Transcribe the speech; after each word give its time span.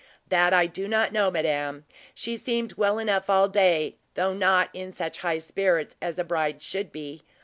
"That 0.29 0.51
I 0.51 0.65
do 0.65 0.87
not 0.87 1.13
know, 1.13 1.29
madam. 1.29 1.85
She 2.15 2.35
seemed 2.35 2.73
well 2.73 2.97
enough 2.97 3.29
all 3.29 3.47
day, 3.47 3.97
though 4.15 4.33
not 4.33 4.71
in 4.73 4.91
such 4.91 5.19
high 5.19 5.37
spirits 5.37 5.95
as 6.01 6.17
a 6.17 6.23
bride 6.23 6.63
should 6.63 6.91
be. 6.91 7.21